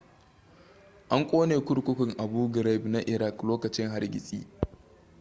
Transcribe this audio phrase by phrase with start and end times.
[1.13, 4.37] an kone kurkukun abu ghraib na iraq lokacin hargitsi